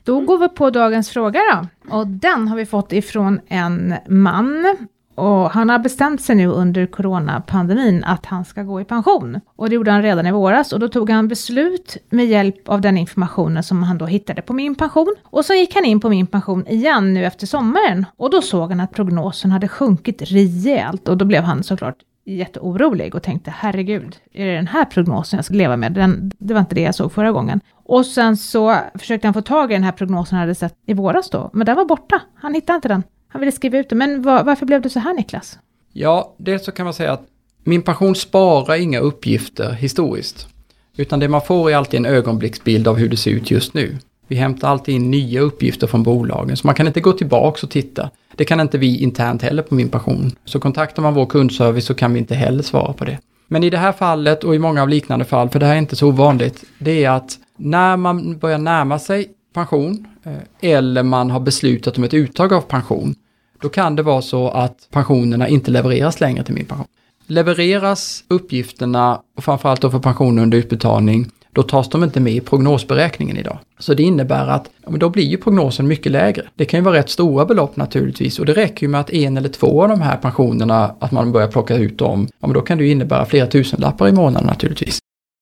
[0.04, 1.66] Då går vi på dagens fråga då.
[1.96, 4.76] Och den har vi fått ifrån en man.
[5.16, 9.40] Och han har bestämt sig nu under coronapandemin att han ska gå i pension.
[9.56, 12.80] Och det gjorde han redan i våras och då tog han beslut med hjälp av
[12.80, 15.14] den informationen som han då hittade på Min Pension.
[15.22, 18.70] Och så gick han in på Min Pension igen nu efter sommaren och då såg
[18.70, 24.16] han att prognosen hade sjunkit rejält och då blev han såklart jätteorolig och tänkte herregud,
[24.32, 25.92] är det den här prognosen jag ska leva med?
[25.92, 27.60] Den, det var inte det jag såg förra gången.
[27.84, 30.94] Och sen så försökte han få tag i den här prognosen han hade sett i
[30.94, 32.22] våras då, men den var borta.
[32.34, 33.02] Han hittade inte den.
[33.28, 35.58] Han ville skriva ut det, Men var, varför blev det så här Niklas?
[35.92, 37.26] Ja, dels så kan man säga att
[37.64, 40.48] min pension sparar inga uppgifter historiskt.
[40.96, 43.96] Utan det man får är alltid en ögonblicksbild av hur det ser ut just nu.
[44.28, 47.70] Vi hämtar alltid in nya uppgifter från bolagen, så man kan inte gå tillbaks och
[47.70, 48.10] titta.
[48.36, 50.32] Det kan inte vi internt heller på Min Pension.
[50.44, 53.18] Så kontaktar man vår kundservice så kan vi inte heller svara på det.
[53.48, 55.78] Men i det här fallet och i många av liknande fall, för det här är
[55.78, 61.30] inte så ovanligt, det är att när man börjar närma sig pension eh, eller man
[61.30, 63.14] har beslutat om ett uttag av pension,
[63.62, 66.86] då kan det vara så att pensionerna inte levereras längre till min pension.
[67.26, 72.40] Levereras uppgifterna, och framförallt då för pension under utbetalning, då tas de inte med i
[72.40, 73.58] prognosberäkningen idag.
[73.78, 76.42] Så det innebär att ja, men då blir ju prognosen mycket lägre.
[76.54, 79.36] Det kan ju vara rätt stora belopp naturligtvis och det räcker ju med att en
[79.36, 82.60] eller två av de här pensionerna, att man börjar plocka ut dem, ja, men då
[82.60, 84.98] kan det ju innebära flera tusenlappar i månaden naturligtvis.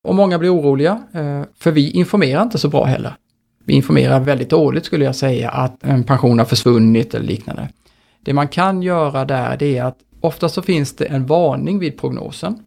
[0.07, 3.15] Och många blir oroliga, eh, för vi informerar inte så bra heller.
[3.65, 7.69] Vi informerar väldigt dåligt skulle jag säga att en pension har försvunnit eller liknande.
[8.23, 11.97] Det man kan göra där det är att ofta så finns det en varning vid
[11.97, 12.59] prognosen.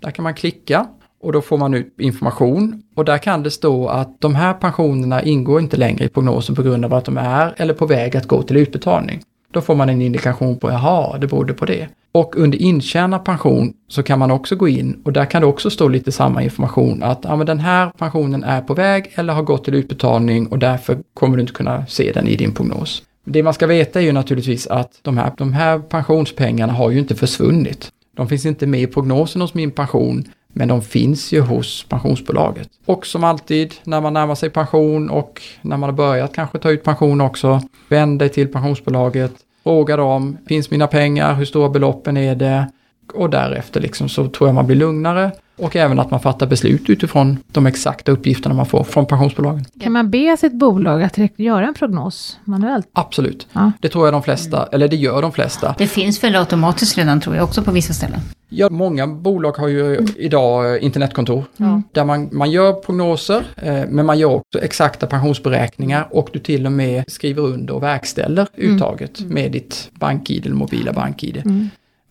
[0.00, 0.86] Där kan man klicka
[1.22, 5.22] och då får man ut information och där kan det stå att de här pensionerna
[5.22, 8.26] ingår inte längre i prognosen på grund av att de är eller på väg att
[8.26, 9.22] gå till utbetalning.
[9.54, 11.88] Då får man en indikation på, jaha, det berodde på det.
[12.12, 15.70] Och under intjänad pension så kan man också gå in och där kan det också
[15.70, 19.42] stå lite samma information att ja, men den här pensionen är på väg eller har
[19.42, 23.02] gått till utbetalning och därför kommer du inte kunna se den i din prognos.
[23.24, 26.98] Det man ska veta är ju naturligtvis att de här, de här pensionspengarna har ju
[26.98, 27.90] inte försvunnit.
[28.16, 32.68] De finns inte med i prognosen hos min pension, men de finns ju hos pensionsbolaget.
[32.86, 36.70] Och som alltid när man närmar sig pension och när man har börjat kanske ta
[36.70, 39.32] ut pension också, vänd dig till pensionsbolaget,
[39.64, 42.70] fråga dem, finns mina pengar, hur stora beloppen är det?
[43.14, 46.90] Och därefter liksom så tror jag man blir lugnare och även att man fattar beslut
[46.90, 49.64] utifrån de exakta uppgifterna man får från pensionsbolagen.
[49.80, 52.88] Kan man be sitt bolag att göra en prognos manuellt?
[52.92, 53.46] Absolut.
[53.52, 53.72] Ja.
[53.80, 55.74] Det tror jag de flesta, eller det gör de flesta.
[55.78, 58.20] Det finns väl automatiskt redan tror jag också på vissa ställen.
[58.48, 61.82] Ja, många bolag har ju idag internetkontor mm.
[61.92, 66.66] där man, man gör prognoser, eh, men man gör också exakta pensionsberäkningar och du till
[66.66, 68.76] och med skriver under och verkställer mm.
[68.76, 69.34] uttaget mm.
[69.34, 71.36] med ditt bank-id eller mobila bank-id.
[71.36, 71.68] Mm.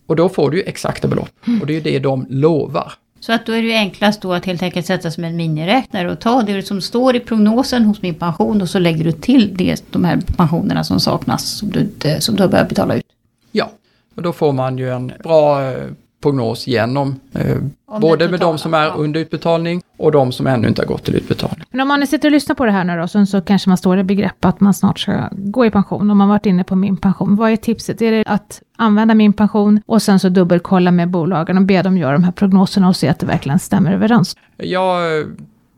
[0.07, 1.29] Och då får du ju exakta belopp
[1.61, 2.93] och det är ju det de lovar.
[3.23, 6.11] Så att då är det ju enklast då att helt enkelt sätta som en miniräknare
[6.11, 9.57] och ta det som står i prognosen hos min pension och så lägger du till
[9.57, 13.05] det, de här pensionerna som saknas som du, som du har börjat betala ut.
[13.51, 13.71] Ja,
[14.15, 15.83] och då får man ju en bra eh,
[16.23, 17.57] prognos genom eh,
[17.99, 18.93] både med de som är ja.
[18.97, 21.65] under utbetalning och de som ännu inte har gått till utbetalning.
[21.71, 23.77] Men om man sitter och lyssnar på det här nu då, så, så kanske man
[23.77, 26.75] står i begrepp att man snart ska gå i pension, om man varit inne på
[26.75, 27.35] min pension.
[27.35, 28.01] Vad är tipset?
[28.01, 31.97] Är det att använda min pension och sen så dubbelkolla med bolagen och be dem
[31.97, 34.37] göra de här prognoserna och se att det verkligen stämmer överens?
[34.57, 34.99] Ja,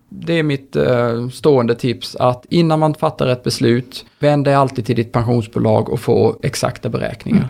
[0.10, 4.86] det är mitt uh, stående tips att innan man fattar ett beslut, vänd dig alltid
[4.86, 7.48] till ditt pensionsbolag och få exakta beräkningar.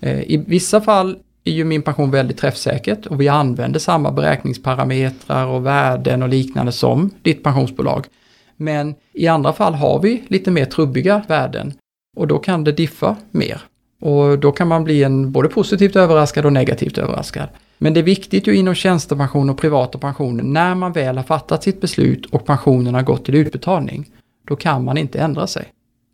[0.00, 0.16] Mm.
[0.16, 5.46] Uh, I vissa fall är ju min pension väldigt träffsäkert och vi använder samma beräkningsparametrar
[5.46, 8.06] och värden och liknande som ditt pensionsbolag.
[8.56, 11.72] Men i andra fall har vi lite mer trubbiga värden
[12.16, 13.60] och då kan det diffa mer.
[14.00, 17.48] Och då kan man bli en både positivt överraskad och negativt överraskad.
[17.78, 21.62] Men det är viktigt ju inom tjänstepension och privata pensioner, när man väl har fattat
[21.62, 24.10] sitt beslut och pensionen har gått till utbetalning,
[24.48, 25.64] då kan man inte ändra sig.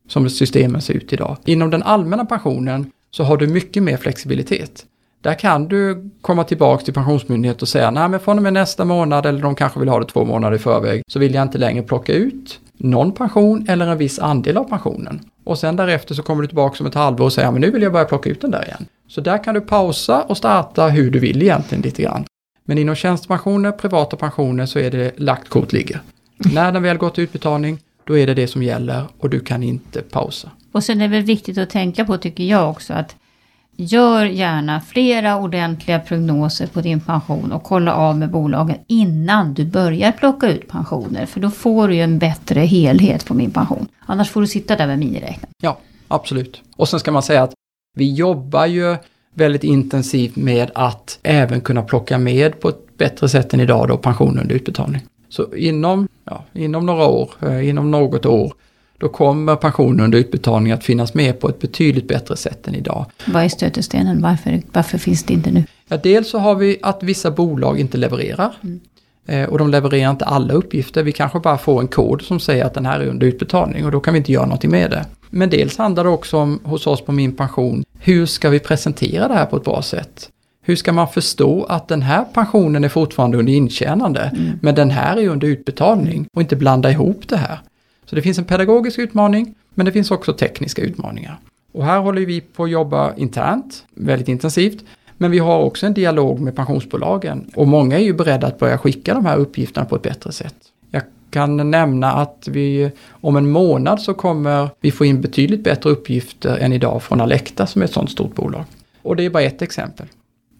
[0.08, 1.36] Som systemen ser ut idag.
[1.44, 4.86] Inom den allmänna pensionen så har du mycket mer flexibilitet.
[5.22, 8.84] Där kan du komma tillbaka till Pensionsmyndigheten och säga, nej men från och med nästa
[8.84, 11.58] månad, eller de kanske vill ha det två månader i förväg, så vill jag inte
[11.58, 15.20] längre plocka ut någon pension eller en viss andel av pensionen.
[15.44, 17.82] Och sen därefter så kommer du tillbaka om ett halvår och säger, men nu vill
[17.82, 18.86] jag börja plocka ut den där igen.
[19.08, 22.24] Så där kan du pausa och starta hur du vill egentligen lite grann.
[22.64, 26.00] Men inom tjänstepensioner, privata pensioner så är det lagt kort ligger.
[26.36, 29.62] När den väl gått till utbetalning, då är det det som gäller och du kan
[29.62, 30.50] inte pausa.
[30.72, 33.16] Och sen är det väl viktigt att tänka på, tycker jag också, att
[33.82, 39.64] Gör gärna flera ordentliga prognoser på din pension och kolla av med bolagen innan du
[39.64, 41.26] börjar plocka ut pensioner.
[41.26, 43.88] För då får du ju en bättre helhet på min pension.
[44.06, 45.52] Annars får du sitta där med miniräknaren.
[45.62, 46.62] Ja, absolut.
[46.76, 47.52] Och sen ska man säga att
[47.96, 48.96] vi jobbar ju
[49.34, 53.96] väldigt intensivt med att även kunna plocka med på ett bättre sätt än idag då
[53.96, 55.02] pension under utbetalning.
[55.28, 58.52] Så inom, ja, inom några år, eh, inom något år
[59.00, 63.06] då kommer pensionen under utbetalning att finnas med på ett betydligt bättre sätt än idag.
[63.26, 64.22] Vad är stötestenen?
[64.22, 65.64] Varför, varför finns det inte nu?
[65.88, 68.54] Ja, dels så har vi att vissa bolag inte levererar.
[68.62, 68.80] Mm.
[69.26, 71.02] Eh, och de levererar inte alla uppgifter.
[71.02, 73.90] Vi kanske bara får en kod som säger att den här är under utbetalning och
[73.90, 75.06] då kan vi inte göra någonting med det.
[75.30, 79.28] Men dels handlar det också om, hos oss på Min Pension, hur ska vi presentera
[79.28, 80.28] det här på ett bra sätt?
[80.62, 84.58] Hur ska man förstå att den här pensionen är fortfarande under intjänande, mm.
[84.62, 87.60] men den här är under utbetalning och inte blanda ihop det här.
[88.10, 91.38] Så det finns en pedagogisk utmaning, men det finns också tekniska utmaningar.
[91.72, 94.84] Och här håller vi på att jobba internt, väldigt intensivt.
[95.16, 98.78] Men vi har också en dialog med pensionsbolagen och många är ju beredda att börja
[98.78, 100.54] skicka de här uppgifterna på ett bättre sätt.
[100.90, 105.90] Jag kan nämna att vi om en månad så kommer vi få in betydligt bättre
[105.90, 108.64] uppgifter än idag från Alecta som är ett sådant stort bolag.
[109.02, 110.06] Och det är bara ett exempel.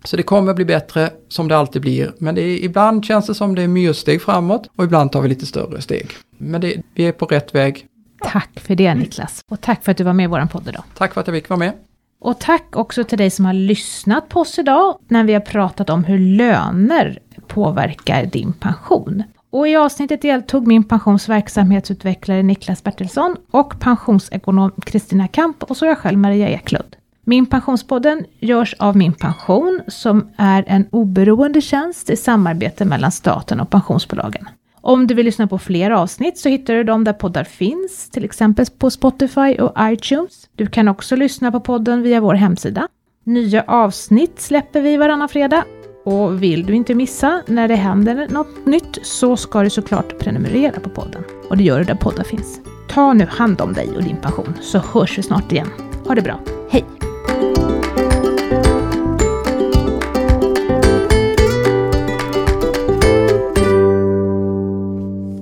[0.05, 2.13] Så det kommer bli bättre som det alltid blir.
[2.19, 5.29] Men det är, ibland känns det som det är myrsteg framåt och ibland tar vi
[5.29, 6.11] lite större steg.
[6.39, 7.87] Men det, vi är på rätt väg.
[8.25, 9.45] Tack för det Niklas.
[9.51, 10.83] Och tack för att du var med i vår podd idag.
[10.95, 11.73] Tack för att jag fick vara med.
[12.21, 15.91] Och tack också till dig som har lyssnat på oss idag när vi har pratat
[15.91, 19.23] om hur löner påverkar din pension.
[19.51, 25.87] Och i avsnittet deltog min pensions verksamhetsutvecklare Niklas Bertilsson och pensionsekonom Kristina Kamp och så
[25.87, 26.97] jag själv Maria Eklund.
[27.31, 33.61] Min pensionspodden görs av Min Pension som är en oberoende tjänst i samarbete mellan staten
[33.61, 34.49] och pensionsbolagen.
[34.81, 38.25] Om du vill lyssna på fler avsnitt så hittar du dem där poddar finns, till
[38.25, 40.49] exempel på Spotify och iTunes.
[40.57, 42.89] Du kan också lyssna på podden via vår hemsida.
[43.25, 45.65] Nya avsnitt släpper vi varannan fredag
[46.05, 50.81] och vill du inte missa när det händer något nytt så ska du såklart prenumerera
[50.81, 51.25] på podden.
[51.51, 52.61] Och det gör du där poddar finns.
[52.89, 55.69] Ta nu hand om dig och din pension så hörs vi snart igen.
[56.07, 56.41] Ha det bra.
[56.71, 56.85] Hej!